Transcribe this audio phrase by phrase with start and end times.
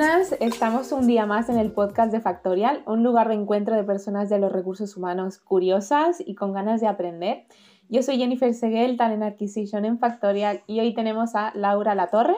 [0.00, 3.84] buenas, estamos un día más en el podcast de Factorial, un lugar de encuentro de
[3.84, 7.44] personas de los recursos humanos curiosas y con ganas de aprender.
[7.90, 12.36] Yo soy Jennifer Seguel, Talent Acquisition en Factorial y hoy tenemos a Laura Latorre,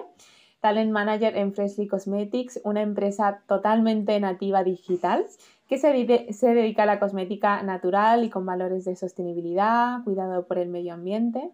[0.59, 5.25] Talent Manager en Freshly Cosmetics, una empresa totalmente nativa digital
[5.69, 10.59] que se, se dedica a la cosmética natural y con valores de sostenibilidad, cuidado por
[10.59, 11.53] el medio ambiente.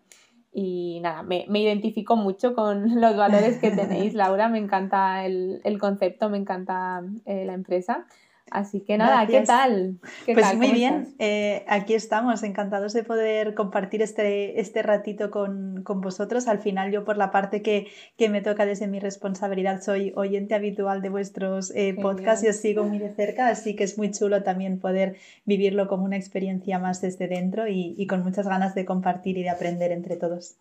[0.52, 4.48] Y nada, me, me, identifico mucho con los valores que tenéis, Laura.
[4.48, 8.06] Me encanta el, el concepto, me encanta eh, la empresa.
[8.50, 9.98] Así que nada, ¿qué tal?
[10.26, 16.00] pues muy bien, eh, aquí estamos, encantados de poder compartir este, este ratito con, con,
[16.00, 16.48] vosotros.
[16.48, 20.54] Al final yo por la parte que, que, me toca desde mi responsabilidad soy oyente
[20.54, 24.10] habitual de vuestros eh, podcasts y os sigo muy de cerca, así que es muy
[24.10, 28.74] chulo también poder vivirlo como una experiencia más desde dentro y, y con muchas ganas
[28.74, 30.56] de compartir y de aprender entre todos.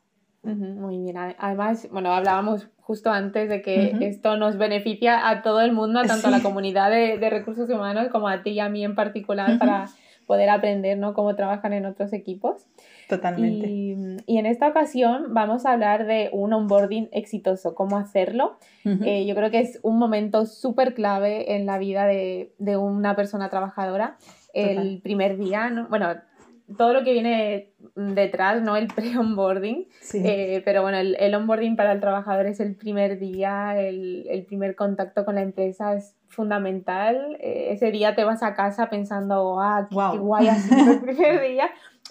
[0.55, 1.17] Muy bien.
[1.17, 6.27] Además, bueno, hablábamos justo antes de que esto nos beneficia a todo el mundo, tanto
[6.27, 9.59] a la comunidad de, de, recursos humanos como a ti y a mí en particular,
[9.59, 9.87] para
[10.27, 11.13] poder aprender ¿no?
[11.13, 12.67] cómo trabajan en otros equipos.
[13.09, 13.67] Totalmente.
[13.67, 18.57] Y, y, en esta ocasión vamos a hablar de un onboarding exitoso, cómo hacerlo.
[18.85, 23.15] Eh, yo creo que es un momento súper clave en la vida de, de una
[23.15, 24.17] persona trabajadora.
[24.53, 25.87] El primer día, ¿no?
[25.87, 26.15] bueno,
[26.75, 28.75] todo lo que viene detrás, ¿no?
[28.75, 29.87] El pre-onboarding.
[30.13, 34.43] Eh, pero bueno, el, el, onboarding para el trabajador es el primer día, el, el
[34.45, 37.37] primer contacto con la empresa es fundamental.
[37.39, 41.41] Eh, ese día te vas a casa pensando, ah, qué, guay ha sido el primer
[41.41, 41.69] día.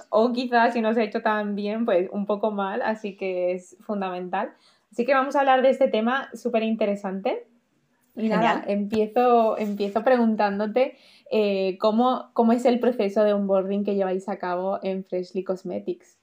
[0.08, 3.52] O quizás si no se ha hecho tan bien, pues un poco mal, así que
[3.52, 4.52] es fundamental.
[4.90, 7.46] Así que vamos a hablar de este tema súper interesante.
[8.14, 10.96] Y nada, empiezo, empiezo preguntándote
[11.30, 16.15] eh, ¿cómo, ¿cómo es el proceso de onboarding que lleváis a cabo en Freshly Cosmetics?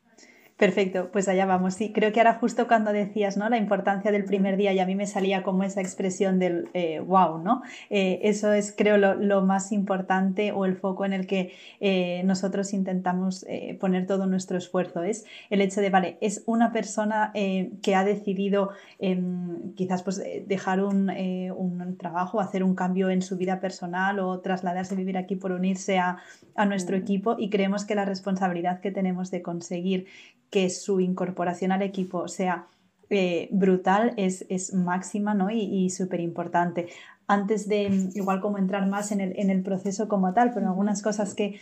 [0.63, 1.73] Perfecto, pues allá vamos.
[1.73, 3.49] Sí, creo que ahora justo cuando decías ¿no?
[3.49, 7.01] la importancia del primer día y a mí me salía como esa expresión del eh,
[7.01, 7.63] wow, ¿no?
[7.89, 11.51] Eh, eso es creo lo, lo, más importante o el foco en el que
[11.81, 15.03] eh, nosotros intentamos eh, poner todo nuestro esfuerzo.
[15.03, 18.69] Es el hecho de, vale, es una persona eh, que ha decidido
[18.99, 24.39] em, quizás pues dejar un, un, trabajo, hacer un cambio en su vida personal o
[24.39, 26.19] trasladarse a vivir aquí por unirse a,
[26.55, 30.07] a nuestro equipo y creemos que la responsabilidad que tenemos de conseguir
[30.53, 32.67] que su incorporación al equipo sea
[33.09, 35.49] eh, brutal es, es, máxima ¿no?
[35.49, 36.89] y, y súper importante.
[37.25, 41.01] Antes de igual como entrar más en el, en el proceso como tal, pero algunas
[41.01, 41.59] cosas que,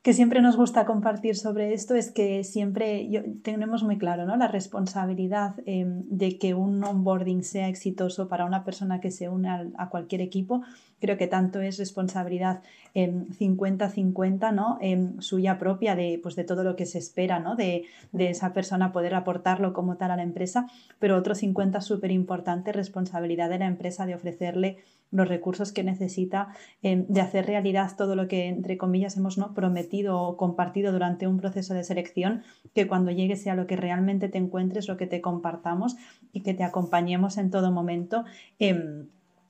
[0.00, 4.34] que siempre nos gusta compartir sobre esto es que siempre yo, tenemos muy claro ¿no?
[4.38, 9.50] la responsabilidad eh, de que un onboarding sea exitoso para una persona que se une
[9.50, 10.62] a, a cualquier equipo
[11.00, 12.62] creo que tanto es responsabilidad
[12.94, 14.78] 50-50, ¿no?
[15.20, 17.54] suya propia de, pues, de todo lo que se espera, ¿no?
[17.54, 20.66] De, de, esa persona poder aportarlo como tal a la empresa,
[20.98, 24.78] pero otro 50 súper importante, responsabilidad de la empresa de ofrecerle
[25.10, 26.48] los recursos que necesita,
[26.82, 29.54] de hacer realidad todo lo que, entre comillas, hemos ¿no?
[29.54, 32.42] prometido o compartido durante un proceso de selección,
[32.74, 35.96] que cuando llegue sea lo que realmente te encuentres, lo que te compartamos
[36.32, 38.24] y que te acompañemos en todo momento.
[38.58, 39.06] Eh,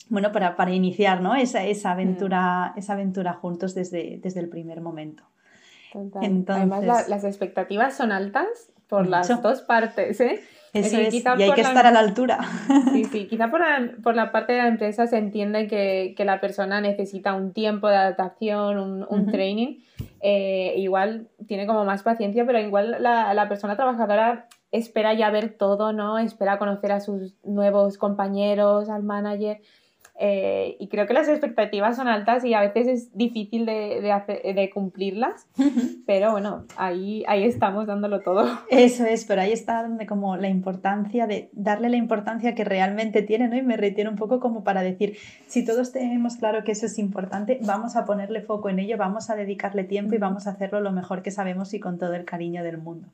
[0.09, 1.34] bueno, para, para iniciar ¿no?
[1.34, 1.93] esa, esa, mm.
[1.93, 5.25] aventura, esa aventura juntos desde, desde el primer momento.
[5.94, 8.47] Entonces, Además, las expectativas son altas
[8.89, 10.21] por las dos partes.
[10.21, 10.41] ¿eh?
[10.72, 12.39] Eso es, y hay que estar a la altura.
[12.93, 16.25] Sí, sí, quizá por la, por la, parte de la empresa se entiende que, que,
[16.25, 19.81] la persona necesita un tiempo de adaptación, un, un training.
[20.21, 25.56] Eh, igual tiene como más paciencia, pero igual la, la persona trabajadora espera ya ver
[25.56, 26.19] todo, ¿no?
[26.19, 29.61] Espera conocer a sus nuevos compañeros, al manager.
[30.19, 34.53] Eh, y creo que las expectativas son altas y a veces es difícil de, de,
[34.54, 35.47] de cumplirlas,
[36.06, 38.47] pero bueno, ahí, ahí estamos dándolo todo.
[38.71, 43.21] Eso es, pero ahí está donde como la importancia de darle la importancia que realmente
[43.22, 43.56] tiene, ¿no?
[43.56, 46.99] Y me retiene un poco como para decir, si todos tenemos claro que eso es
[46.99, 50.81] importante, vamos a ponerle foco en ello, vamos a dedicarle tiempo y vamos a hacerlo
[50.81, 53.08] lo mejor que sabemos y con todo el cariño del mundo.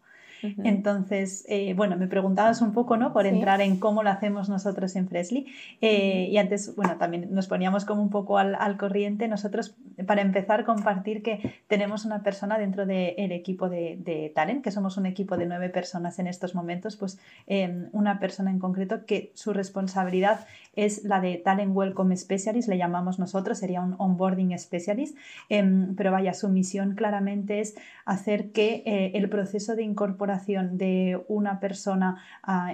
[0.65, 3.13] Entonces, eh, bueno, me preguntabas un poco, ¿no?
[3.13, 5.47] Por entrar en cómo lo hacemos nosotros en Freshly.
[5.81, 9.29] Eh, y antes, bueno, también nos poníamos como un poco al, al, corriente.
[9.29, 14.63] Nosotros, para empezar, compartir que tenemos una persona dentro del de equipo de, de, Talent,
[14.65, 18.59] que somos un equipo de nueve personas en estos momentos, pues eh, una persona en
[18.59, 23.95] concreto que su responsabilidad es la de Talent Welcome Specialist, le llamamos nosotros, sería un
[23.99, 25.17] onboarding specialist,
[25.49, 27.75] em, pero vaya, su misión claramente es
[28.05, 32.23] hacer que eh, el proceso de incorporación de una persona,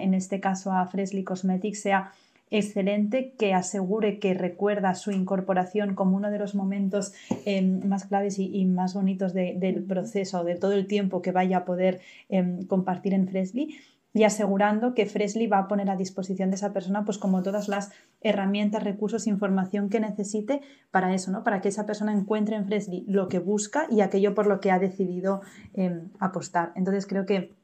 [0.01, 2.13] en este caso a Freshly Cosmetics, sea
[2.51, 7.13] excelente que asegure que recuerda su incorporación como uno de los momentos
[7.45, 11.59] eh, más claves y, más bonitos de, del proceso, de todo el tiempo que vaya
[11.59, 13.79] a poder eh, compartir en Freshly
[14.15, 17.69] y asegurando que Freshly va a poner a disposición de esa persona pues como todas
[17.69, 17.91] las
[18.21, 21.45] herramientas, recursos, información que necesite para eso, ¿no?
[21.45, 24.71] Para que esa persona encuentre en Freshly lo que busca y aquello por lo que
[24.71, 25.43] ha decidido
[25.75, 26.73] em, apostar.
[26.75, 27.55] Entonces creo que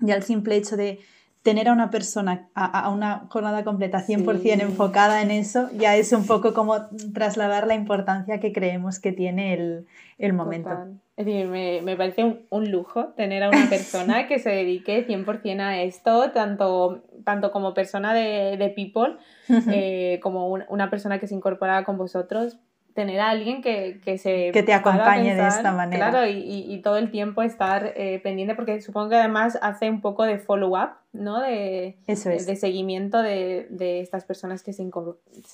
[0.00, 0.98] ya el simple hecho de
[1.42, 6.26] tener a una persona, a, una jornada completa 100% enfocada en eso, ya es un
[6.26, 9.86] poco como trasladar la importancia que creemos que tiene el,
[10.16, 10.70] el momento.
[11.16, 15.06] Es decir, me, me parece un, un, lujo tener a una persona que se dedique
[15.06, 19.16] 100% a esto, tanto, tanto como persona de, de people,
[19.48, 22.58] eh, como una persona que se incorpora con vosotros,
[22.94, 24.50] tener a alguien que, que se...
[24.52, 26.10] Que te acompañe de esta manera.
[26.10, 26.38] Claro, y,
[26.68, 30.38] y, todo el tiempo estar eh, pendiente, porque supongo que además hace un poco de
[30.38, 31.40] follow-up, ¿no?
[31.40, 32.46] De, Eso es.
[32.46, 34.82] de seguimiento de, de, estas personas que se,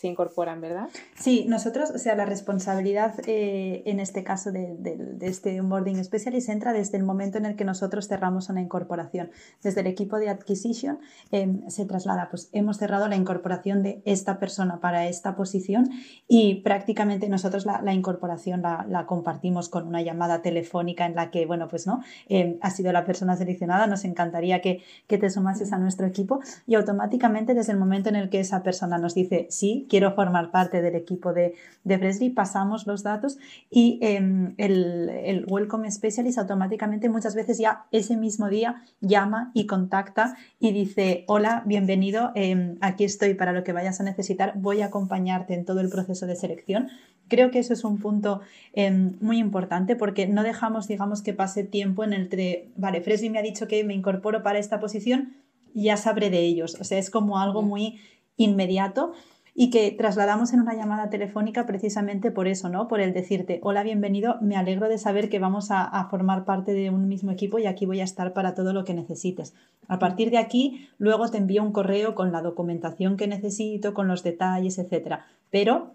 [0.03, 0.89] incorporan, ¿verdad?
[1.15, 6.49] Sí, nosotros, o sea, la responsabilidad eh, en este caso de, de, este onboarding specialist
[6.49, 9.31] entra desde el momento en el que nosotros cerramos una incorporación.
[9.63, 10.99] Desde el equipo de acquisition
[11.31, 15.91] em, se traslada, pues hemos cerrado la incorporación de esta persona para esta posición
[16.27, 21.31] y prácticamente nosotros la, la incorporación la, la, compartimos con una llamada telefónica en la
[21.31, 25.29] que, bueno, pues no, em, ha sido la persona seleccionada, nos encantaría que, que te
[25.29, 29.15] sumas a nuestro equipo y automáticamente desde el momento en el que esa persona nos
[29.15, 31.55] dice sí, quiero formar parte del equipo de,
[31.85, 31.99] de
[32.35, 33.39] pasamos los datos
[33.71, 39.67] y em, el, el, Welcome Specialist automáticamente muchas veces ya ese mismo día llama y
[39.67, 44.83] contacta y dice hola, bienvenido, em, aquí estoy para lo que vayas a necesitar, voy
[44.83, 46.89] a acompañarte en todo el proceso de selección.
[47.31, 48.41] Creo que eso es un punto
[48.73, 53.31] em, muy importante porque no dejamos, digamos, que pase tiempo en el que, vale, Fresby
[53.31, 55.37] me ha dicho que me incorporo para esta posición,
[55.73, 56.77] ya sabré de ellos.
[56.81, 58.01] O sea, es como algo muy
[58.37, 59.13] inmediato
[59.55, 62.89] y que trasladamos en una llamada telefónica precisamente por eso, ¿no?
[62.89, 66.73] Por el decirte, hola, bienvenido, me alegro de saber que vamos a, a, formar parte
[66.73, 69.55] de un mismo equipo y aquí voy a estar para todo lo que necesites.
[69.87, 74.09] A partir de aquí, luego te envío un correo con la documentación que necesito, con
[74.09, 75.27] los detalles, etcétera.
[75.51, 75.93] Pero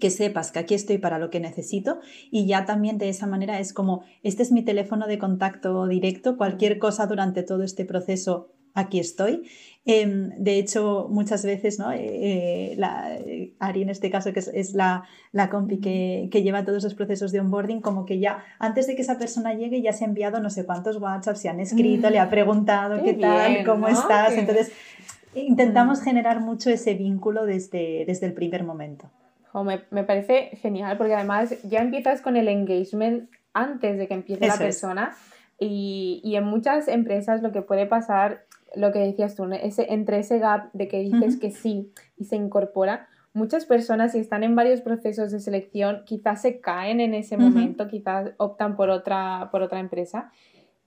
[0.00, 2.00] que sepas que aquí estoy para lo que necesito
[2.30, 6.36] y ya también de esa manera es como, este es mi teléfono de contacto directo,
[6.36, 9.48] cualquier cosa durante todo este proceso aquí estoy.
[9.84, 11.90] Em, de hecho, muchas veces, ¿no?
[11.92, 13.18] Eh, la,
[13.58, 17.32] Ari en este caso, que es, la, la, compi que, que, lleva todos los procesos
[17.32, 20.40] de onboarding, como que ya antes de que esa persona llegue ya se ha enviado
[20.40, 24.34] no sé cuántos WhatsApps, se han escrito, le ha mm, preguntado qué, tal, cómo estás.
[24.36, 24.72] Entonces,
[25.34, 26.04] intentamos mm.
[26.04, 29.10] generar mucho ese vínculo desde, desde el primer momento.
[29.54, 34.46] Me, me, parece genial porque además ya empiezas con el engagement antes de que empiece
[34.46, 35.16] la persona.
[35.58, 38.46] Y, y, en muchas empresas lo que puede pasar
[38.76, 42.36] lo que decías tú, ese, entre ese gap de que dices que sí y se
[42.36, 47.36] incorpora, muchas personas si están en varios procesos de selección quizás se caen en ese
[47.36, 50.30] momento, quizás optan por otra, por otra empresa.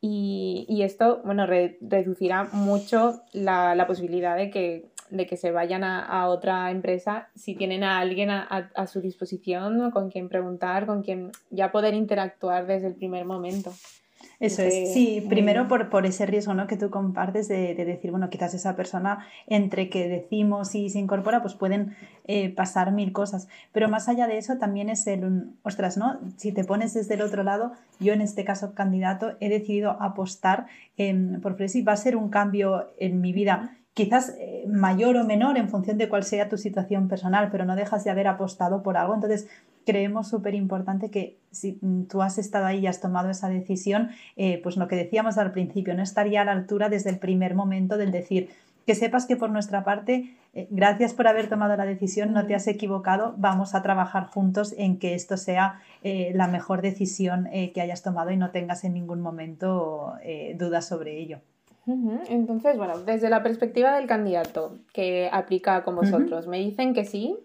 [0.03, 5.83] Y, y esto, bueno, reducirá mucho la, la, posibilidad de que, de que se vayan
[5.83, 10.85] a, a otra empresa si tienen a alguien a, a, su disposición, con quien preguntar,
[10.85, 13.71] con quien ya poder interactuar desde el primer momento.
[14.39, 16.65] Eso es, sí, primero por, por, ese riesgo ¿no?
[16.65, 20.99] que tú compartes de, de, decir, bueno, quizás esa persona entre que decimos y se
[20.99, 23.47] incorpora, pues pueden eh, pasar mil cosas.
[23.71, 26.19] Pero más allá de eso también es el, ostras, ¿no?
[26.37, 30.65] Si te pones desde el otro lado, yo en este caso candidato he decidido apostar
[30.97, 35.25] en, por Fresi, va a ser un cambio en mi vida quizás eh, mayor o
[35.25, 38.83] menor en función de cuál sea tu situación personal, pero no dejas de haber apostado
[38.83, 39.13] por algo.
[39.13, 39.47] Entonces,
[39.85, 41.79] creemos súper importante que si
[42.09, 45.51] tú has estado ahí y has tomado esa decisión, eh, pues lo que decíamos al
[45.51, 48.49] principio, no estaría a la altura desde el primer momento del decir,
[48.85, 52.55] que sepas que por nuestra parte, eh, gracias por haber tomado la decisión, no te
[52.55, 57.81] has equivocado, vamos a trabajar juntos en que esto sea eh, la mejor decisión que
[57.81, 60.15] hayas tomado y no tengas en ningún momento
[60.55, 61.41] dudas sobre ello.
[61.85, 67.37] Entonces, bueno, desde la perspectiva del candidato que aplica con vosotros, me dicen que sí,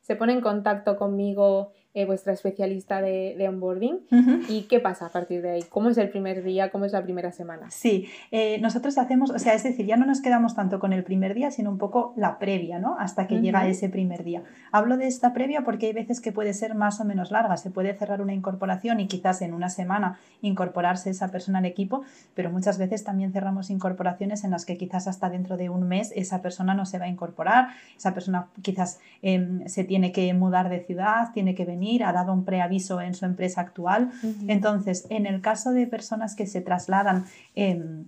[0.00, 4.00] se pone en contacto conmigo eh, vuestra especialista de, de onboarding.
[4.48, 5.62] ¿Y qué pasa a partir de ahí?
[5.68, 6.70] ¿Cómo es el primer día?
[6.70, 7.70] ¿Cómo es la primera semana?
[7.70, 11.04] Sí, eh, nosotros hacemos, o sea, es decir, ya no nos quedamos tanto con el
[11.04, 12.96] primer día, sino un poco la previa, ¿no?
[12.98, 14.42] Hasta que llega ese primer día.
[14.70, 17.58] Hablo de esta previa porque hay veces que puede ser más o menos larga.
[17.58, 22.04] Se puede cerrar una incorporación y quizás en una semana incorporarse esa persona al equipo,
[22.34, 26.10] pero muchas veces también cerramos incorporaciones en las que quizás hasta dentro de un mes
[26.16, 27.68] esa persona no se va a incorporar,
[27.98, 32.32] esa persona quizás em, se tiene que mudar de ciudad, tiene que venir ha dado
[32.32, 34.10] un preaviso en su empresa actual.
[34.48, 37.24] Entonces, en el caso de personas que se trasladan
[37.54, 38.06] em,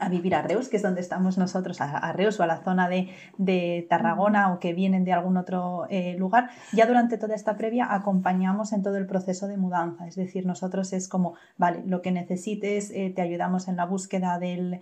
[0.00, 2.88] a vivir a Reus, que es donde estamos nosotros, a, Reus o a la zona
[2.88, 7.56] de, de Tarragona o que vienen de algún otro eh, lugar, ya durante toda esta
[7.56, 10.06] previa acompañamos en todo el proceso de mudanza.
[10.06, 14.38] Es decir, nosotros es como, vale, lo que necesites, eh, te ayudamos en la búsqueda
[14.38, 14.80] del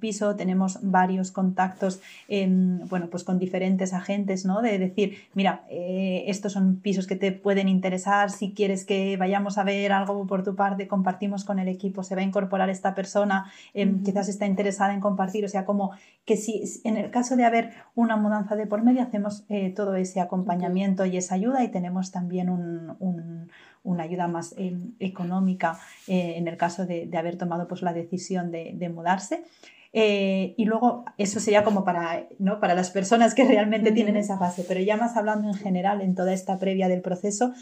[0.00, 4.62] piso, tenemos varios contactos, bueno, pues con diferentes agentes, ¿no?
[4.62, 9.58] De decir, mira, eh, estos son pisos que te pueden interesar, si quieres que vayamos
[9.58, 12.94] a ver algo por tu parte, compartimos con el equipo, se va a incorporar esta
[12.94, 13.50] persona,
[14.04, 15.90] quizás está interesada en compartir, o sea, como
[16.24, 19.96] que si en el caso de haber una mudanza de por medio, hacemos eh, todo
[19.96, 26.46] ese acompañamiento y esa ayuda y tenemos también una ayuda más eh, económica eh, en
[26.46, 29.42] el caso de, haber tomado pues, la decisión de, mudarse.
[29.92, 32.60] y luego eso sería como para, ¿no?
[32.60, 36.14] para las personas que realmente tienen esa fase, pero ya más hablando en general en
[36.14, 37.52] toda esta previa del proceso,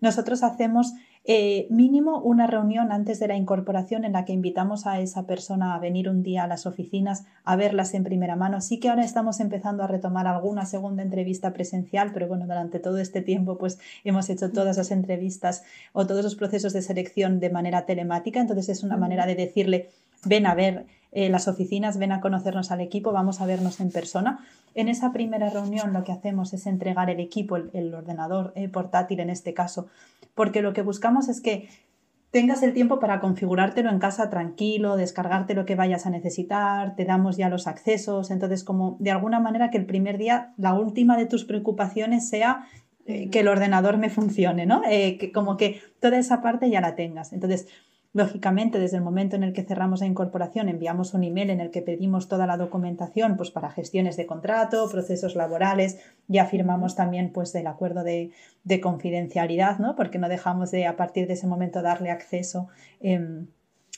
[0.00, 0.92] nosotros hacemos
[1.28, 5.74] eh, mínimo una reunión antes de la incorporación en la que invitamos a esa persona
[5.74, 8.60] a venir un día a las oficinas a verlas en primera mano.
[8.60, 12.98] Sí que ahora estamos empezando a retomar alguna segunda entrevista presencial, pero bueno, durante todo
[12.98, 17.50] este tiempo pues hemos hecho todas las entrevistas o todos los procesos de selección de
[17.50, 19.88] manera telemática, entonces es una manera de decirle
[20.24, 20.86] ven a ver
[21.18, 24.40] eh, las oficinas, ven a conocernos al equipo, vamos a vernos en persona.
[24.74, 29.20] En esa primera reunión lo que hacemos es entregar el equipo, el, ordenador eh, portátil
[29.20, 29.86] en este caso,
[30.34, 31.70] porque lo que buscamos es que
[32.32, 37.06] tengas el tiempo para configurártelo en casa tranquilo, descargarte lo que vayas a necesitar, te
[37.06, 41.16] damos ya los accesos, entonces como de alguna manera que el primer día la última
[41.16, 42.66] de tus preocupaciones sea
[43.06, 44.82] eh, que el ordenador me funcione, ¿no?
[44.82, 47.32] que como que toda esa parte ya la tengas.
[47.32, 47.68] Entonces,
[48.12, 51.70] Lógicamente, desde el momento en el que cerramos la incorporación, enviamos un email en el
[51.70, 57.30] que pedimos toda la documentación pues, para gestiones de contrato, procesos laborales, ya firmamos también
[57.32, 58.32] pues, el acuerdo de,
[58.82, 59.96] confidencialidad, ¿no?
[59.96, 62.68] porque no dejamos de a partir de ese momento darle acceso
[63.00, 63.48] em,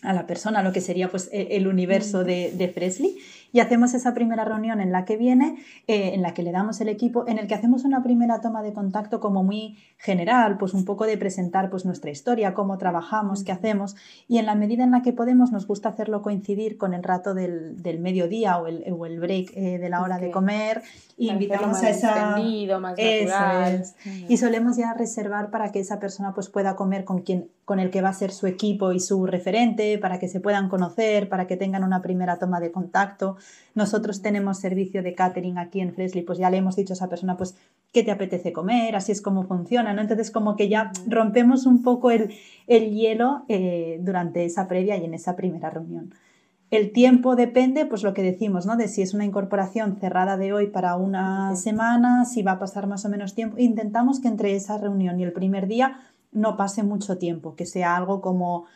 [0.03, 3.17] a la persona, lo que sería pues, e, el universo de, de Fresley
[3.53, 6.81] y hacemos esa primera reunión en la que viene, eh, en la que le damos
[6.81, 10.75] el equipo, en el que hacemos una primera toma de contacto como muy general, pues
[10.75, 14.85] un poco de presentar pues nuestra historia, cómo trabajamos, qué hacemos y en la medida
[14.85, 18.67] en la que podemos nos gusta hacerlo coincidir con el rato del, del mediodía o
[18.67, 20.83] el, o el break eh, de la hora de comer
[21.17, 22.15] y invitamos a esa...
[22.15, 22.37] Más
[24.29, 27.91] Y solemos ya reservar para que esa persona pues pueda comer con quien con el
[27.91, 31.47] que va a ser su equipo y su referente, para que se puedan conocer, para
[31.47, 33.37] que tengan una primera toma de contacto.
[33.75, 37.09] Nosotros tenemos servicio de catering aquí en Fresley, pues ya le hemos dicho a esa
[37.09, 37.57] persona, pues,
[37.93, 38.97] ¿qué te apetece comer?
[38.97, 40.01] Así es como funciona, ¿no?
[40.01, 42.31] Entonces, como que ya rompemos un poco el,
[42.67, 46.13] hielo eh, durante esa previa y en esa primera reunión.
[46.71, 48.77] El tiempo depende, pues lo que decimos, ¿no?
[48.77, 52.87] De si es una incorporación cerrada de hoy para una semana, si va a pasar
[52.87, 53.57] más o menos tiempo.
[53.59, 55.99] Intentamos que entre esa reunión y el primer día
[56.31, 58.67] no pase mucho tiempo, que sea algo como,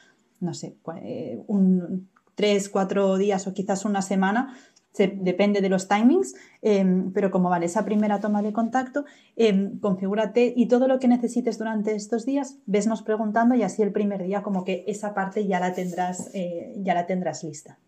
[0.40, 4.56] no sé, eh, un, tres, cuatro días o quizás una semana,
[4.94, 9.04] depende de los timings, em, pero como vale, esa primera toma de contacto,
[9.36, 13.92] eh, configúrate y todo lo que necesites durante estos días, vesnos preguntando y así el
[13.92, 17.78] primer día como que esa parte ya la tendrás, eh, ya la tendrás lista.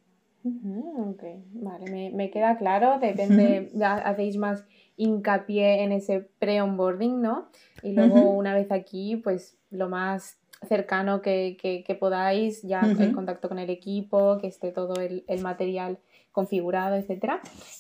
[0.45, 1.23] ok,
[1.53, 4.65] vale, me, queda claro, depende, ya hacéis más
[4.97, 7.49] hincapié en ese pre-onboarding, ¿no?
[7.83, 13.49] Y luego una vez aquí, pues lo más cercano que, que, podáis, ya en contacto
[13.49, 15.99] con el equipo, que esté todo el, el material
[16.35, 17.35] configurado, etc.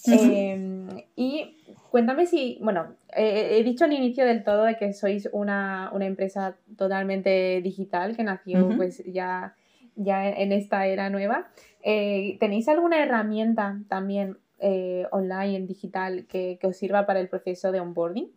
[0.07, 0.87] Em,
[1.17, 1.57] y
[1.91, 6.57] cuéntame si, bueno, he dicho al inicio del todo de que sois una, una empresa
[6.76, 9.57] totalmente digital que nació pues ya,
[9.97, 11.49] ya en esta era nueva.
[11.83, 17.29] Eh, ¿Tenéis alguna herramienta también eh, online, en digital, que, que os sirva para el
[17.29, 18.31] proceso de onboarding?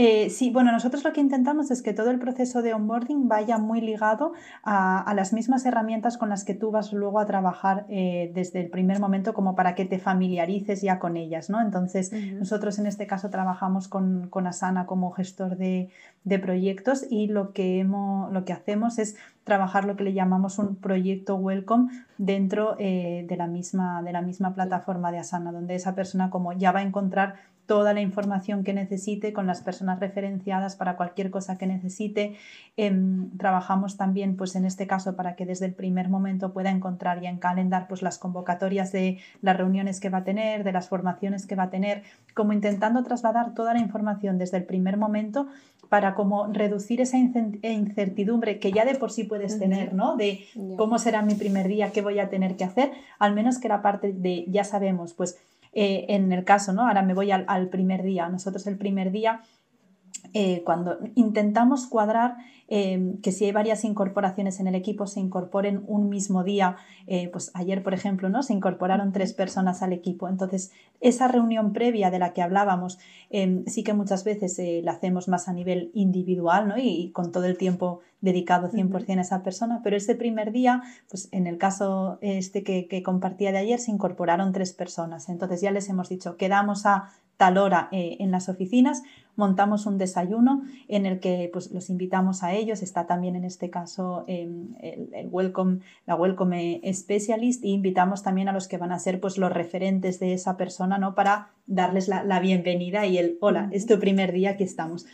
[0.00, 3.58] Eh, sí, bueno, nosotros lo que intentamos es que todo el proceso de onboarding vaya
[3.58, 8.30] muy ligado a, las mismas herramientas con las que tú vas luego a trabajar eh,
[8.32, 11.60] desde el primer momento como para que te familiarices ya con ellas, ¿no?
[11.60, 15.90] Entonces, nosotros en este caso trabajamos con, Asana como gestor de,
[16.40, 20.76] proyectos y lo que, hemos, lo que hacemos es trabajar lo que le llamamos un
[20.76, 25.96] proyecto welcome dentro eh, de, la misma, de la misma plataforma de Asana, donde esa
[25.96, 27.34] persona como ya va a encontrar
[27.68, 32.34] toda la información que necesite con las personas referenciadas para cualquier cosa que necesite.
[32.78, 37.20] Em, trabajamos también, pues en este caso, para que desde el primer momento pueda encontrar
[37.20, 40.88] ya en calendar pues, las convocatorias de las reuniones que va a tener, de las
[40.88, 45.46] formaciones que va a tener, como intentando trasladar toda la información desde el primer momento
[45.90, 50.16] para como reducir esa incertidumbre que ya de por sí puedes tener, ¿no?
[50.16, 50.44] De
[50.76, 53.80] cómo será mi primer día, qué voy a tener que hacer, al menos que la
[53.80, 55.38] parte de ya sabemos, pues
[55.72, 56.86] eh, en el caso, ¿no?
[56.86, 58.28] Ahora me voy al, primer día.
[58.28, 59.42] Nosotros el primer día
[60.34, 62.36] eh, cuando intentamos cuadrar
[62.70, 66.76] Em, que si hay varias incorporaciones en el equipo se incorporen un mismo día.
[67.06, 68.42] Eh, pues ayer, por ejemplo, ¿no?
[68.42, 70.28] se incorporaron tres personas al equipo.
[70.28, 70.70] Entonces,
[71.00, 72.98] esa reunión previa de la que hablábamos,
[73.30, 76.74] em, sí que muchas veces eh, la hacemos más a nivel individual ¿no?
[76.76, 81.28] y, con todo el tiempo dedicado 100% a esa persona, pero ese primer día, pues
[81.32, 85.28] en el caso este que, que compartía de ayer, se incorporaron tres personas.
[85.28, 89.02] Entonces ya les hemos dicho, quedamos a tal hora eh, en las oficinas,
[89.38, 93.70] montamos un desayuno en el que pues, los invitamos a ellos, está también en este
[93.70, 97.64] caso em, el, welcome, la Welcome Specialist.
[97.64, 100.98] Y invitamos también a los que van a ser pues, los referentes de esa persona
[100.98, 101.14] ¿no?
[101.14, 105.06] para darles la, la bienvenida y el hola, es tu primer día, aquí estamos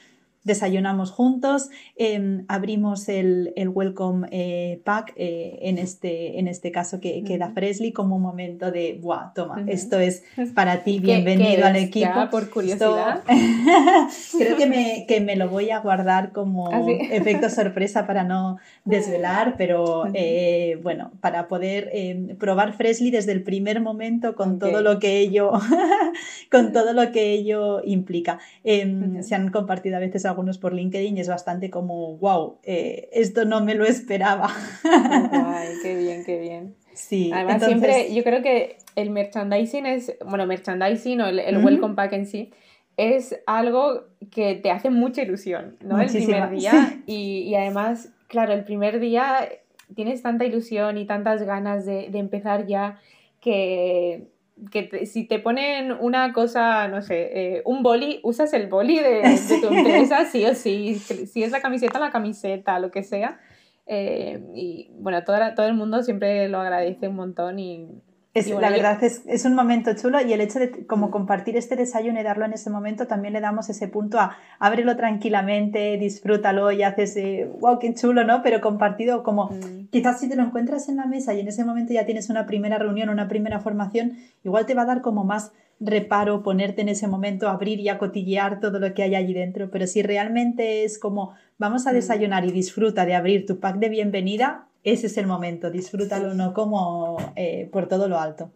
[0.44, 7.24] desayunamos juntos, em, abrimos el, Welcome eh, Pack, eh, en, este, en este caso que,
[7.24, 10.22] que, da Fresley, como un momento de, ¡buah, toma, esto es
[10.54, 12.28] para ti, bienvenido al equipo!
[12.30, 13.22] por curiosidad.
[14.38, 18.58] Creo que me, que me, lo voy a guardar como ah, efecto sorpresa para no
[18.84, 24.82] desvelar, pero eh, bueno, para poder em, probar Fresley desde el primer momento con todo
[24.82, 25.52] lo que ello,
[26.50, 28.38] con todo lo que ello implica.
[28.62, 33.08] Em, se han compartido a veces algunos por LinkedIn y es bastante como, wow, eh,
[33.12, 34.50] esto no me lo esperaba.
[34.84, 36.74] Ay, qué bien, qué bien.
[36.92, 42.12] Sí, además siempre, yo creo que el merchandising es, bueno, merchandising o el, welcome pack
[42.12, 42.50] en sí,
[42.96, 46.00] es algo que te hace mucha ilusión, ¿no?
[46.00, 49.48] El primer día y, y, además, claro, el primer día
[49.94, 53.00] tienes tanta ilusión y tantas ganas de, de empezar ya
[53.40, 54.28] que
[54.70, 59.22] que si te ponen una cosa, no sé, eh, un boli, usas el boli de,
[59.60, 63.40] tu empresa, sí o sí, si es la camiseta, la camiseta, lo que sea.
[63.86, 67.88] Eh, y bueno, todo, todo el mundo siempre lo agradece un montón y,
[68.34, 71.10] la verdad es, es, un momento chulo y el hecho de como mm.
[71.10, 74.96] compartir este desayuno y darlo en ese momento también le damos ese punto a ábrelo
[74.96, 77.16] tranquilamente, disfrútalo y haces,
[77.60, 78.42] wow, qué chulo, ¿no?
[78.42, 79.88] Pero compartido como mm.
[79.90, 82.44] quizás si te lo encuentras en la mesa y en ese momento ya tienes una
[82.44, 86.88] primera reunión, una primera formación, igual te va a dar como más reparo ponerte en
[86.88, 90.98] ese momento, abrir y acotillear todo lo que hay allí dentro, pero si realmente es
[90.98, 91.94] como vamos a mm.
[91.94, 96.52] desayunar y disfruta de abrir tu pack de bienvenida, ese es el momento, disfrútalo, no
[96.52, 98.52] como eh, por todo lo alto.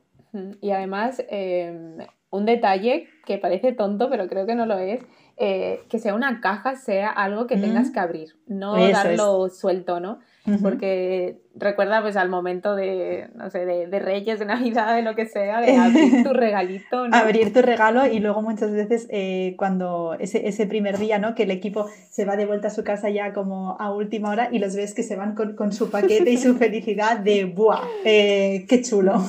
[0.60, 1.96] Y además, em,
[2.30, 5.00] un detalle que parece tonto, pero creo que no lo es,
[5.38, 10.20] eh, que sea una caja, sea algo que tengas que abrir, no darlo suelto, ¿no?
[10.62, 15.26] Porque recuerda pues al momento de, no sé, de, Reyes, de Navidad, de lo que
[15.26, 17.06] sea, de abrir tu regalito.
[17.12, 21.34] Abrir tu regalo y luego muchas veces eh, cuando ese, ese, primer día, ¿no?
[21.34, 24.48] Que el equipo se va de vuelta a su casa ya como a última hora
[24.52, 27.82] y los ves que se van con, con su paquete y su felicidad de ¡buah!
[28.04, 29.22] Eh, ¡Qué chulo!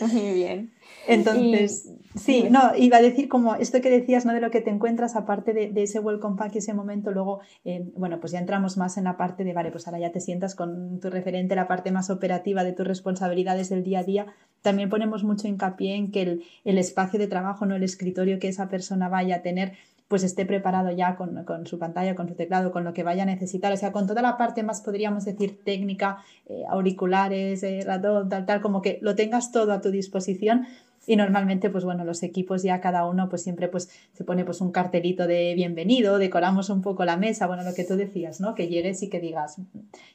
[0.00, 0.70] Muy bien.
[1.08, 4.32] Entonces, sí, no, iba a decir como esto que decías, ¿no?
[4.32, 8.20] De lo que te encuentras, aparte de, ese welcome pack, ese momento, luego, eh, bueno,
[8.20, 11.00] pues ya entramos más en la parte de, vale, pues ahora ya te sientas con
[11.00, 14.26] tu referente, la parte más operativa de tus responsabilidades del día a día.
[14.62, 18.48] También ponemos mucho hincapié en que el, el espacio de trabajo, no el escritorio que
[18.48, 19.72] esa persona vaya a tener,
[20.08, 23.22] pues esté preparado ya con, con, su pantalla, con su teclado, con lo que vaya
[23.22, 27.82] a necesitar, o sea, con toda la parte más, podríamos decir, técnica, eh, auriculares, eh,
[27.84, 30.66] ratón, tal, tal, como que lo tengas todo a tu disposición
[31.08, 34.60] y normalmente pues bueno los equipos ya cada uno pues siempre pues se pone pues
[34.60, 38.54] un cartelito de bienvenido decoramos un poco la mesa bueno lo que tú decías no
[38.54, 39.56] que llegues y que digas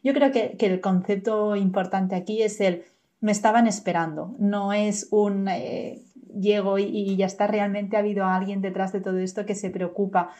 [0.03, 2.83] yo creo que, que el concepto importante aquí es el
[3.19, 6.03] me estaban esperando no es un eh,
[6.39, 10.31] llego y, ya está, realmente ha habido alguien detrás de todo esto que se preocupa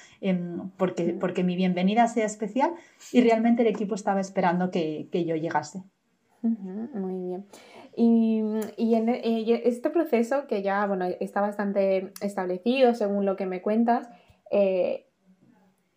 [0.78, 2.74] porque, porque mi bienvenida sea especial
[3.12, 5.84] y realmente el equipo estaba esperando que, que yo llegase.
[6.42, 7.46] muy bien.
[7.96, 8.42] Y,
[8.78, 13.62] y en eh, este proceso que ya bueno, está bastante establecido según lo que me
[13.62, 14.10] cuentas,
[14.52, 15.08] eh,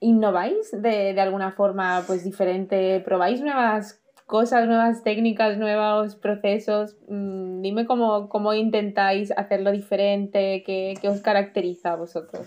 [0.00, 3.00] ¿innováis de, de, alguna forma pues diferente?
[3.00, 6.96] ¿Probáis nuevas cosas, nuevas técnicas, nuevos procesos?
[7.08, 12.46] Mm, dime cómo, cómo intentáis hacerlo diferente, qué, qué os caracteriza a vosotros.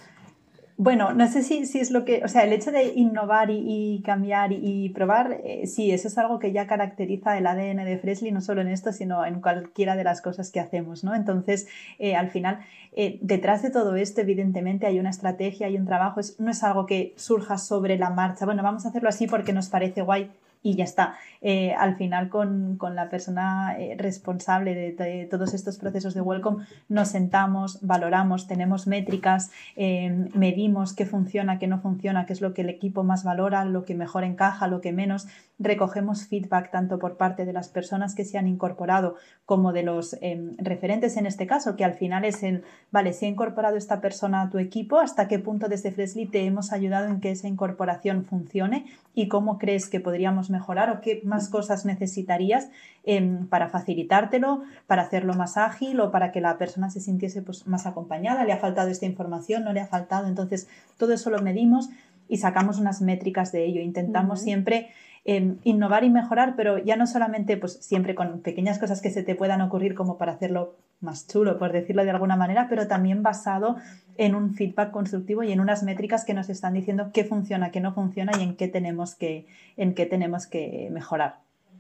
[0.82, 4.02] Bueno, no sé si, si, es lo que, o sea, el hecho de innovar y,
[4.06, 8.32] cambiar y, probar, eh, sí, eso es algo que ya caracteriza el ADN de Fresley,
[8.32, 11.16] no solo en esto, sino en cualquiera de las cosas que hacemos, ¿no?
[11.16, 12.62] Entonces, eh, al final,
[12.94, 16.86] eh, detrás de todo esto, evidentemente, hay una estrategia, hay un trabajo, no es algo
[16.86, 20.32] que surja sobre la marcha, bueno, vamos a hacerlo así porque nos parece guay,
[20.62, 21.16] y ya está.
[21.42, 27.10] Eh, al final con, la persona eh, responsable de, todos estos procesos de welcome nos
[27.10, 32.62] sentamos, valoramos, tenemos métricas, em, medimos qué funciona, qué no funciona, qué es lo que
[32.62, 35.28] el equipo más valora, lo que mejor encaja, lo que menos.
[35.60, 40.18] Recogemos feedback tanto por parte de las personas que se han incorporado como de los
[40.22, 44.02] em, referentes en este caso, que al final es el, vale, si ha incorporado esta
[44.02, 47.48] persona a tu equipo, hasta qué punto desde Freshly te hemos ayudado en que esa
[47.48, 52.70] incorporación funcione y cómo crees que podríamos mejorar o qué más cosas necesitarías
[53.04, 57.68] em, para facilitártelo, para hacerlo más ágil o para que la persona se sintiese pues,
[57.68, 58.46] más acompañada.
[58.46, 59.64] ¿Le ha faltado esta información?
[59.64, 60.28] ¿No le ha faltado?
[60.28, 61.90] Entonces, todo eso lo medimos
[62.28, 63.82] y sacamos unas métricas de ello.
[63.82, 64.90] Intentamos siempre
[65.26, 69.36] innovar y mejorar, pero ya no solamente pues, siempre con pequeñas cosas que se te
[69.36, 73.78] puedan ocurrir como para hacerlo más chulo, por decirlo de alguna manera, pero también basado
[74.18, 77.80] en un feedback constructivo y en unas métricas que nos están diciendo qué funciona, qué
[77.80, 81.40] no funciona y en qué tenemos que, en qué tenemos que mejorar.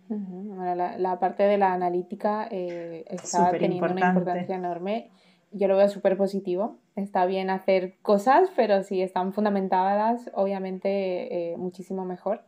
[0.10, 5.10] la, parte de la analítica eh, está teniendo una importancia enorme.
[5.52, 6.78] Yo lo veo súper positivo.
[6.96, 12.44] Está bien hacer cosas, pero si están fundamentadas, obviamente eh, muchísimo mejor.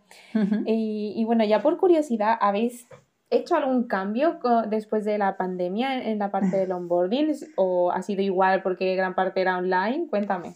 [0.66, 2.88] y, y, bueno, ya por curiosidad, ¿habéis
[3.32, 4.40] hecho algún cambio
[4.70, 9.16] después de la pandemia en la parte del onboarding o ha sido igual porque gran
[9.16, 10.08] parte era online?
[10.10, 10.54] Cuéntame.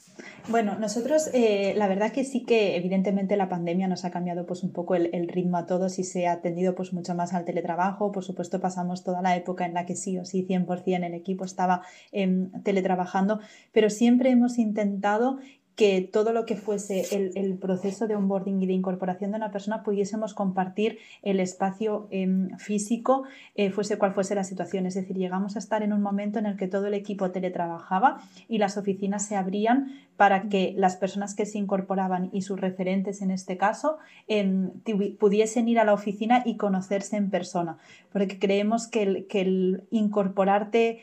[0.50, 4.62] Bueno, nosotros eh, la verdad que sí que evidentemente la pandemia nos ha cambiado pues
[4.64, 8.12] un poco el, ritmo a todos y se ha atendido pues mucho más al teletrabajo.
[8.12, 11.46] Por supuesto pasamos toda la época en la que sí o sí 100% el equipo
[11.46, 13.40] estaba em, teletrabajando,
[13.72, 15.40] pero siempre hemos intentado
[15.76, 19.84] que todo lo que fuese el, proceso de onboarding y de incorporación de una persona
[19.84, 23.24] pudiésemos compartir el espacio em, físico,
[23.56, 24.86] eh, fuese cual fuese la situación.
[24.86, 28.22] Es decir, llegamos a estar en un momento en el que todo el equipo teletrabajaba
[28.48, 33.22] y las oficinas se abrían para que las personas que se incorporaban y sus referentes
[33.22, 34.72] en este caso em,
[35.20, 37.78] pudiesen ir a la oficina y conocerse en persona.
[38.14, 41.00] Porque creemos que que el incorporarte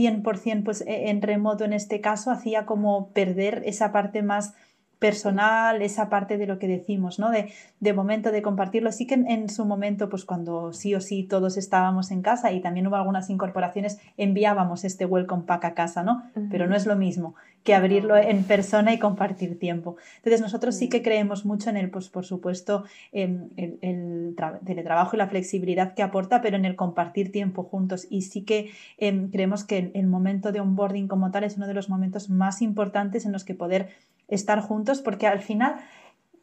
[0.00, 4.54] 100% pues, e, en remoto en este caso hacía como perder esa parte más
[5.00, 7.30] personal, esa parte de lo que decimos, ¿no?
[7.30, 8.92] De, de momento de compartirlo.
[8.92, 12.60] Sí que en, su momento, pues cuando sí o sí todos estábamos en casa y
[12.60, 16.22] también hubo algunas incorporaciones, enviábamos este welcome pack a casa, ¿no?
[16.50, 17.34] Pero no es lo mismo
[17.64, 19.96] que abrirlo en persona y compartir tiempo.
[20.16, 24.34] Entonces nosotros sí que creemos mucho en el, pues por supuesto, en el,
[24.64, 28.06] teletrabajo y la flexibilidad que aporta, pero en el compartir tiempo juntos.
[28.08, 31.74] Y sí que em, creemos que el momento de onboarding como tal es uno de
[31.74, 33.90] los momentos más importantes en los que poder
[34.30, 35.76] estar juntos, porque al final,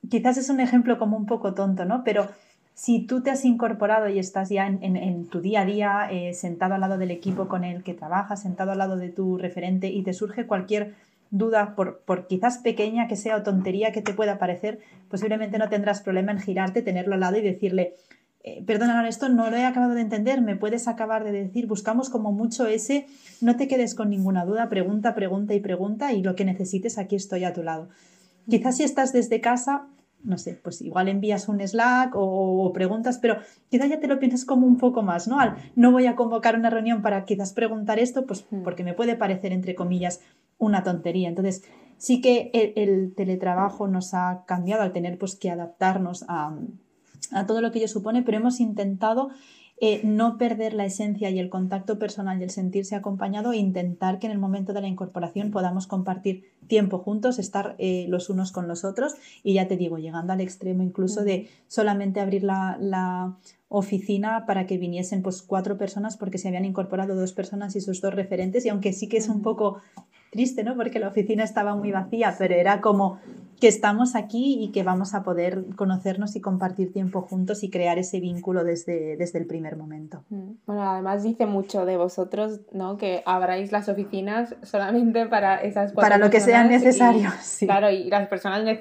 [0.09, 2.03] quizás es un ejemplo como un poco tonto, ¿no?
[2.03, 2.27] Pero
[2.73, 6.75] si tú te has incorporado y estás ya en, tu día a día, eh, sentado
[6.75, 10.03] al lado del equipo con el que trabajas, sentado al lado de tu referente y
[10.03, 10.93] te surge cualquier
[11.31, 15.69] duda, por, por, quizás pequeña que sea o tontería que te pueda parecer, posiblemente no
[15.69, 17.95] tendrás problema en girarte, tenerlo al lado y decirle,
[18.47, 22.09] eh, perdona, esto no lo he acabado de entender, me puedes acabar de decir, buscamos
[22.09, 23.05] como mucho ese,
[23.41, 27.17] no te quedes con ninguna duda, pregunta, pregunta y pregunta y lo que necesites, aquí
[27.17, 27.89] estoy a tu lado.
[28.49, 29.87] Quizás si estás desde casa,
[30.23, 33.37] no sé, pues igual envías un Slack o, preguntas, pero
[33.69, 35.37] quizás ya te lo piensas como un poco más, ¿no?
[35.75, 38.63] no voy a convocar una reunión para quizás preguntar esto, pues hmm.
[38.63, 40.21] porque me puede parecer, entre comillas,
[40.57, 41.27] una tontería.
[41.27, 41.63] Entonces,
[41.97, 46.55] sí que el, teletrabajo nos ha cambiado al tener pues que adaptarnos a,
[47.31, 49.29] a todo lo que ello supone, pero hemos intentado
[49.79, 54.17] eh, no perder la esencia y el contacto personal y el sentirse acompañado e intentar
[54.17, 58.51] que en el momento de la incorporación podamos compartir tiempo juntos, estar eh, los unos
[58.51, 59.13] con los otros.
[59.43, 63.37] Y ya te digo, llegando al extremo incluso de solamente abrir la, la
[63.69, 68.01] oficina para que viniesen pues cuatro personas porque se habían incorporado dos personas y sus
[68.01, 68.65] dos referentes.
[68.65, 69.79] Y aunque sí que es un poco
[70.31, 70.75] triste, ¿no?
[70.75, 73.19] Porque la oficina estaba muy vacía, pero era como
[73.59, 77.97] que estamos aquí y que vamos a poder conocernos y compartir tiempo juntos y crear
[77.97, 80.23] ese vínculo desde, desde el primer momento.
[80.29, 80.51] Mm.
[80.65, 82.97] Bueno, además dice mucho de vosotros, ¿no?
[82.97, 88.27] Que abráis las oficinas solamente para esas Para lo que sea necesario, Claro, y las
[88.27, 88.77] personas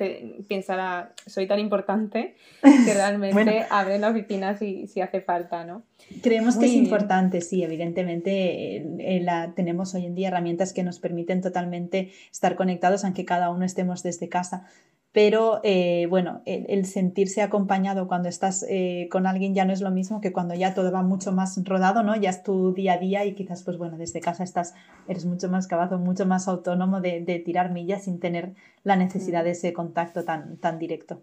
[0.47, 5.83] piensan, soy tan importante que realmente abren la oficina si, si hace falta, ¿no?
[6.23, 11.01] Creemos que es importante, sí, evidentemente eh, la, tenemos hoy en día herramientas que nos
[11.01, 14.66] permiten totalmente estar conectados, aunque cada uno estemos desde casa.
[15.13, 19.91] Pero eh, bueno, el, sentirse acompañado cuando estás eh, con alguien ya no es lo
[19.91, 22.15] mismo que cuando ya todo va mucho más rodado, ¿no?
[22.17, 24.75] Ya es tu día a día y quizás, pues bueno, desde casa estás,
[25.09, 28.53] eres mucho más cabazo, mucho más autónomo de, de tirar millas sin tener
[28.85, 31.23] la necesidad de ese contacto tan, tan directo.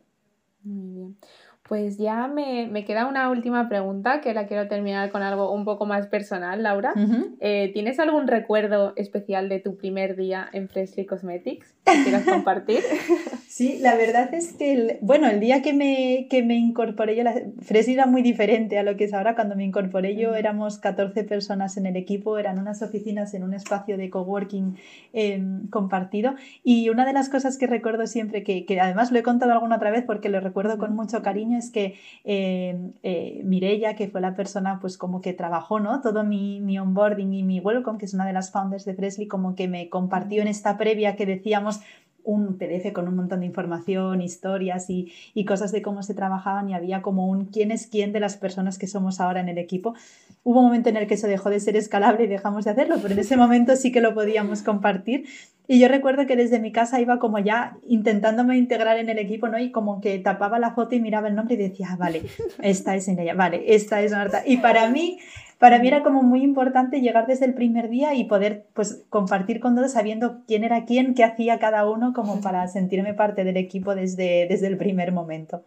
[0.63, 1.17] Muy bien.
[1.67, 5.63] Pues ya me, me, queda una última pregunta que la quiero terminar con algo un
[5.63, 6.93] poco más personal, Laura.
[7.39, 12.79] Eh, ¿Tienes algún recuerdo especial de tu primer día en Freshly Cosmetics que quieras compartir?
[13.53, 17.23] Sí, la verdad es que, el, bueno, el día que me, que me incorporé yo,
[17.23, 19.35] la, Freshly era muy diferente a lo que es ahora.
[19.35, 23.53] Cuando me incorporé yo éramos 14 personas en el equipo, eran unas oficinas en un
[23.53, 24.75] espacio de coworking
[25.13, 26.33] em, compartido.
[26.63, 29.75] Y una de las cosas que recuerdo siempre, que, que además lo he contado alguna
[29.75, 34.21] otra vez porque lo recuerdo con mucho cariño, es que eh, eh, Mirella, que fue
[34.21, 36.01] la persona pues como que trabajó ¿no?
[36.01, 39.27] todo mi, mi, onboarding y mi welcome, que es una de las founders de Presley,
[39.27, 41.81] como que me compartió en esta previa que decíamos
[42.23, 46.69] un PDF con un montón de información, historias y, y, cosas de cómo se trabajaban
[46.69, 49.57] y había como un quién es quién de las personas que somos ahora en el
[49.57, 49.93] equipo.
[50.43, 52.95] Hubo un momento en el que eso dejó de ser escalable y dejamos de hacerlo,
[53.01, 55.25] pero en ese momento sí que lo podíamos compartir.
[55.67, 59.47] Y yo recuerdo que desde mi casa iba como ya intentándome integrar en el equipo,
[59.47, 59.57] ¿no?
[59.59, 62.23] Y como que tapaba la foto y miraba el nombre y decía, ah, vale,
[62.61, 64.43] esta es ella, vale, esta es Marta.
[64.45, 65.19] Y para mí
[65.63, 69.61] para mí era como muy importante llegar desde el primer día y poder pues compartir
[69.61, 73.55] con todos sabiendo quién era quién, qué hacía cada uno, como para sentirme parte del
[73.55, 75.63] equipo desde, desde el primer momento.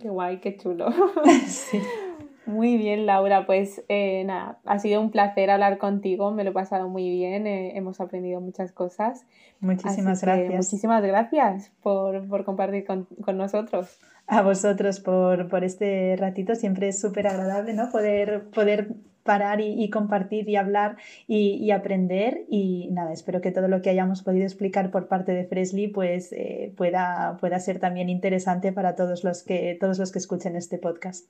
[0.00, 0.86] Qué guay, qué chulo.
[2.46, 3.46] Muy bien, Laura.
[3.46, 6.30] Pues eh, nada, ha sido un placer hablar contigo.
[6.30, 7.46] Me lo he pasado muy bien.
[7.46, 9.26] Eh, hemos aprendido muchas cosas.
[9.60, 10.54] Muchísimas gracias.
[10.54, 13.98] Muchísimas gracias por, por compartir con, con, nosotros.
[14.26, 16.54] A vosotros por, por este ratito.
[16.54, 17.90] Siempre es súper agradable ¿no?
[17.90, 18.88] poder, poder
[19.22, 22.46] parar y, compartir y hablar y, aprender.
[22.48, 26.32] Y nada, espero que todo lo que hayamos podido explicar por parte de Fresley pues,
[26.32, 30.78] eh, pueda, pueda ser también interesante para todos los, que, todos los que escuchen este
[30.78, 31.26] podcast.